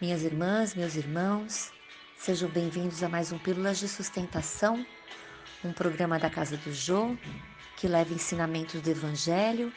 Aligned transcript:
Minhas 0.00 0.22
irmãs, 0.22 0.74
meus 0.74 0.94
irmãos, 0.96 1.70
sejam 2.16 2.48
bem-vindos 2.48 3.02
a 3.02 3.08
mais 3.08 3.32
um 3.32 3.38
Pílulas 3.38 3.78
de 3.78 3.86
Sustentação, 3.86 4.82
um 5.62 5.74
programa 5.74 6.18
da 6.18 6.30
Casa 6.30 6.56
do 6.56 6.72
Jô 6.72 7.14
que 7.76 7.86
leva 7.86 8.14
ensinamentos 8.14 8.80
do 8.80 8.88
Evangelho 8.88 9.70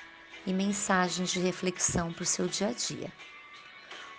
e 0.48 0.54
mensagens 0.54 1.30
de 1.30 1.42
reflexão 1.42 2.14
para 2.14 2.24
o 2.24 2.26
seu 2.26 2.48
dia 2.48 2.70
a 2.70 2.72
dia. 2.72 3.12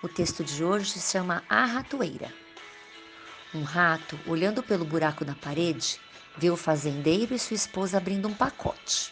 O 0.03 0.09
texto 0.09 0.45
de 0.45 0.63
hoje 0.63 0.91
se 0.91 1.11
chama 1.11 1.43
A 1.49 1.65
Ratoeira. 1.65 2.31
Um 3.55 3.63
rato, 3.63 4.21
olhando 4.27 4.63
pelo 4.63 4.85
buraco 4.85 5.25
na 5.25 5.35
parede, 5.35 5.99
viu 6.37 6.53
o 6.53 6.59
fazendeiro 6.59 7.35
e 7.35 7.39
sua 7.39 7.55
esposa 7.55 7.97
abrindo 7.97 8.29
um 8.29 8.35
pacote. 8.35 9.11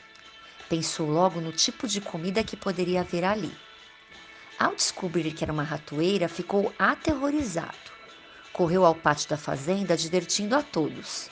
Pensou 0.68 1.08
logo 1.08 1.40
no 1.40 1.52
tipo 1.52 1.88
de 1.88 2.02
comida 2.02 2.44
que 2.44 2.54
poderia 2.54 3.00
haver 3.00 3.24
ali 3.24 3.50
ao 4.62 4.76
descobrir 4.76 5.32
que 5.32 5.42
era 5.42 5.52
uma 5.52 5.64
ratoeira, 5.64 6.28
ficou 6.28 6.72
aterrorizado. 6.78 7.90
Correu 8.52 8.84
ao 8.84 8.94
pátio 8.94 9.28
da 9.28 9.36
fazenda, 9.36 9.96
divertindo 9.96 10.54
a 10.54 10.62
todos. 10.62 11.28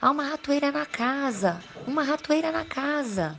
Há 0.00 0.10
uma 0.10 0.24
ratoeira 0.24 0.72
na 0.72 0.86
casa! 0.86 1.62
Uma 1.86 2.02
ratoeira 2.02 2.50
na 2.50 2.64
casa! 2.64 3.38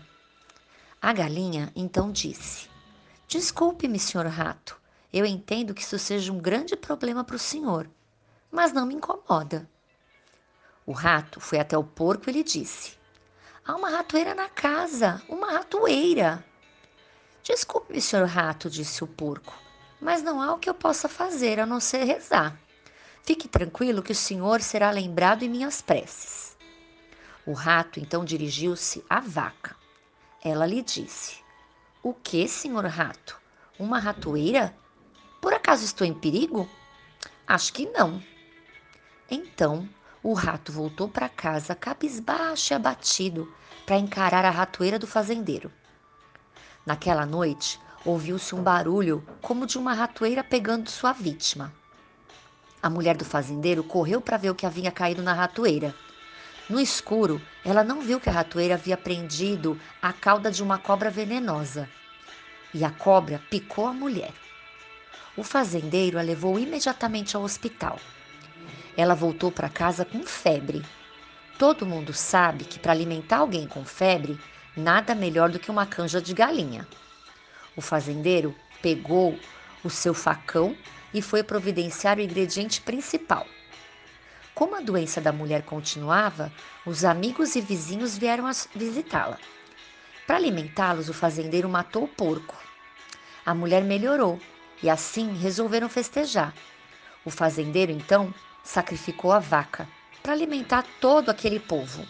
A 1.02 1.12
galinha 1.12 1.72
então 1.76 2.12
disse: 2.12 2.70
Desculpe-me, 3.28 3.98
senhor 3.98 4.28
rato. 4.28 4.80
Eu 5.12 5.26
entendo 5.26 5.74
que 5.74 5.82
isso 5.82 5.98
seja 5.98 6.32
um 6.32 6.38
grande 6.38 6.76
problema 6.76 7.24
para 7.24 7.36
o 7.36 7.40
senhor, 7.40 7.90
mas 8.52 8.72
não 8.72 8.86
me 8.86 8.94
incomoda. 8.94 9.68
O 10.86 10.92
rato 10.92 11.40
foi 11.40 11.60
até 11.60 11.76
o 11.76 11.84
porco 11.84 12.30
e 12.30 12.34
lhe 12.34 12.44
disse: 12.44 12.96
Há 13.66 13.76
uma 13.76 13.90
ratoeira 13.90 14.36
na 14.36 14.50
casa, 14.50 15.20
uma 15.28 15.52
ratoeira. 15.52 16.46
Desculpe-me, 17.44 18.00
senhor 18.00 18.28
rato, 18.28 18.70
disse 18.70 19.04
o 19.04 19.08
porco, 19.08 19.54
mas 20.00 20.22
não 20.22 20.42
há 20.42 20.54
o 20.54 20.60
que 20.60 20.70
eu 20.70 20.74
possa 20.74 21.10
fazer 21.10 21.60
a 21.60 21.66
não 21.66 21.80
ser 21.80 22.04
rezar. 22.04 22.56
Fique 23.24 23.48
tranquilo 23.48 24.04
que 24.04 24.12
o 24.12 24.16
senhor 24.16 24.62
será 24.62 24.92
lembrado 24.92 25.44
em 25.44 25.50
minhas 25.50 25.82
preces. 25.82 26.56
O 27.46 27.54
rato 27.54 28.00
então 28.00 28.24
dirigiu-se 28.24 29.04
à 29.10 29.20
vaca. 29.20 29.76
Ela 30.44 30.68
lhe 30.68 30.84
disse: 30.84 31.38
O 32.04 32.14
que, 32.14 32.48
senhor 32.48 32.86
rato? 32.86 33.40
Uma 33.80 34.00
ratoeira? 34.00 34.76
Por 35.42 35.54
acaso 35.54 35.84
estou 35.84 36.06
em 36.06 36.14
perigo? 36.14 36.70
Acho 37.48 37.74
que 37.74 37.88
não. 37.88 38.22
Então 39.30 39.90
o 40.22 40.34
rato 40.34 40.72
voltou 40.72 41.10
para 41.10 41.28
casa 41.28 41.74
cabisbaixo 41.74 42.74
e 42.74 42.76
abatido 42.76 43.52
para 43.86 43.98
encarar 43.98 44.46
a 44.46 44.52
ratoeira 44.52 45.00
do 45.00 45.08
fazendeiro. 45.08 45.72
Naquela 46.86 47.26
noite, 47.26 47.80
ouviu-se 48.04 48.56
um 48.56 48.64
barulho 48.64 49.24
como 49.42 49.68
de 49.68 49.78
uma 49.78 49.94
ratoeira 49.94 50.44
pegando 50.44 50.90
sua 50.90 51.14
vítima. 51.14 51.72
A 52.82 52.90
mulher 52.90 53.16
do 53.16 53.24
fazendeiro 53.24 53.84
correu 53.84 54.20
para 54.20 54.38
ver 54.38 54.50
o 54.50 54.56
que 54.56 54.66
havia 54.66 54.92
caído 54.92 55.22
na 55.22 55.34
ratoeira. 55.34 55.94
No 56.68 56.80
escuro, 56.80 57.40
ela 57.64 57.84
não 57.84 58.02
viu 58.02 58.20
que 58.20 58.30
a 58.30 58.34
ratoeira 58.34 58.74
havia 58.74 58.98
prendido 58.98 59.80
a 60.02 60.12
cauda 60.12 60.50
de 60.50 60.64
uma 60.64 60.80
cobra 60.80 61.12
venenosa. 61.12 61.88
E 62.74 62.84
a 62.84 62.90
cobra 62.90 63.40
picou 63.50 63.86
a 63.86 63.94
mulher. 63.94 64.34
O 65.38 65.44
fazendeiro 65.44 66.18
a 66.18 66.22
levou 66.24 66.58
imediatamente 66.58 67.36
ao 67.36 67.44
hospital. 67.44 68.00
Ela 68.98 69.14
voltou 69.14 69.52
para 69.52 69.70
casa 69.70 70.04
com 70.04 70.24
febre. 70.24 70.84
Todo 71.60 71.86
mundo 71.86 72.14
sabe 72.14 72.64
que 72.66 72.80
para 72.80 72.92
alimentar 72.92 73.38
alguém 73.38 73.68
com 73.68 73.86
febre, 73.86 74.40
nada 74.76 75.14
melhor 75.14 75.50
do 75.50 75.60
que 75.60 75.72
uma 75.72 75.86
canja 75.86 76.22
de 76.22 76.34
galinha. 76.34 76.88
O 77.76 77.82
fazendeiro 77.82 78.56
pegou 78.82 79.38
o 79.84 79.90
seu 79.90 80.14
facão 80.14 80.76
e 81.14 81.22
foi 81.22 81.44
providenciar 81.44 82.18
o 82.18 82.22
ingrediente 82.22 82.82
principal. 82.82 83.46
Como 84.54 84.76
a 84.76 84.82
doença 84.82 85.20
da 85.20 85.32
mulher 85.32 85.64
continuava, 85.64 86.52
os 86.86 87.04
amigos 87.06 87.56
e 87.56 87.62
vizinhos 87.62 88.18
vieram 88.18 88.50
visitá-la. 88.76 89.38
Para 90.28 90.38
alimentá-los, 90.38 91.10
o 91.10 91.14
fazendeiro 91.14 91.68
matou 91.68 92.04
o 92.04 92.08
porco. 92.08 92.56
A 93.46 93.54
mulher 93.56 93.84
melhorou 93.84 94.40
e 94.84 94.90
assim 94.90 95.36
resolveram 95.36 95.90
festejar. 95.90 96.54
O 97.26 97.30
fazendeiro 97.30 97.92
então 97.92 98.34
sacrificou 98.64 99.32
a 99.32 99.40
vaca 99.40 99.88
para 100.22 100.34
alimentar 100.34 100.86
todo 101.00 101.30
aquele 101.30 101.60
povo. 101.60 102.06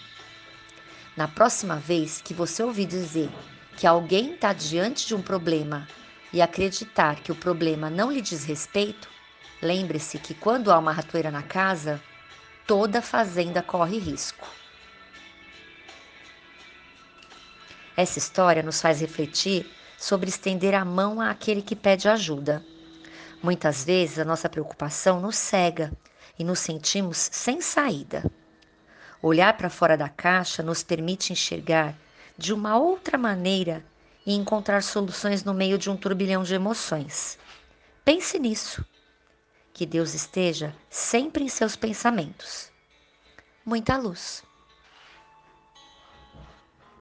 Na 1.16 1.28
próxima 1.28 1.76
vez 1.76 2.22
que 2.22 2.34
você 2.34 2.64
ouvir 2.64 2.86
dizer 2.86 3.30
que 3.76 3.86
alguém 3.86 4.34
está 4.34 4.54
diante 4.54 5.08
de 5.08 5.14
um 5.14 5.22
problema 5.22 5.88
e 6.32 6.42
acreditar 6.42 7.18
que 7.18 7.32
o 7.32 7.36
problema 7.36 7.90
não 7.90 8.12
lhe 8.12 8.22
diz 8.22 8.46
respeito, 8.46 9.10
lembre-se 9.62 10.18
que 10.18 10.34
quando 10.34 10.72
há 10.72 10.80
uma 10.80 10.94
ratoeira 10.94 11.30
na 11.30 11.44
casa, 11.44 12.02
toda 12.66 13.02
fazenda 13.02 13.62
corre 13.62 13.98
risco. 13.98 14.48
Essa 17.98 18.18
história 18.18 18.64
nos 18.64 18.82
faz 18.82 19.02
refletir 19.02 19.70
sobre 19.98 20.30
estender 20.30 20.74
a 20.74 20.86
mão 20.86 21.20
àquele 21.20 21.62
que 21.62 21.76
pede 21.76 22.08
ajuda. 22.08 22.64
Muitas 23.44 23.84
vezes 23.84 24.18
a 24.18 24.26
nossa 24.26 24.48
preocupação 24.48 25.20
nos 25.20 25.36
cega 25.36 25.92
e 26.40 26.44
nos 26.44 26.60
sentimos 26.60 27.18
sem 27.18 27.60
saída. 27.60 28.24
Olhar 29.22 29.56
para 29.56 29.70
fora 29.70 29.96
da 29.96 30.10
caixa 30.10 30.64
nos 30.64 30.82
permite 30.82 31.32
enxergar 31.32 31.96
de 32.38 32.54
uma 32.54 32.78
outra 32.78 33.18
maneira 33.18 33.86
e 34.26 34.34
encontrar 34.34 34.82
soluções 34.82 35.44
no 35.44 35.54
meio 35.54 35.78
de 35.78 35.90
um 35.90 35.98
turbilhão 35.98 36.44
de 36.44 36.56
emoções. 36.56 37.38
Pense 38.04 38.40
nisso. 38.40 38.84
Que 39.74 39.86
Deus 39.86 40.14
esteja 40.14 40.76
sempre 40.90 41.44
em 41.44 41.48
seus 41.48 41.76
pensamentos. 41.76 42.72
Muita 43.64 43.96
luz. 43.96 44.44